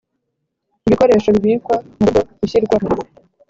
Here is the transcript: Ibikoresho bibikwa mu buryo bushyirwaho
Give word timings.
Ibikoresho 0.87 1.29
bibikwa 1.35 1.75
mu 1.93 2.01
buryo 2.13 2.21
bushyirwaho 2.39 2.89